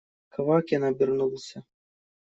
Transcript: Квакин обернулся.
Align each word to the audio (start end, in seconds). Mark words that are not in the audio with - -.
Квакин 0.29 0.83
обернулся. 0.83 1.63